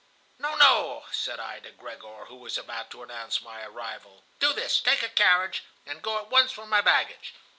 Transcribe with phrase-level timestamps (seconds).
[0.39, 4.23] "'No, no,' said I to Gregor, who was about to announce my arrival.
[4.39, 7.35] 'Do this, take a carriage, and go at once for my baggage.